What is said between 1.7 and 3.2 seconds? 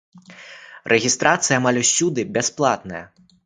усюды бясплатная.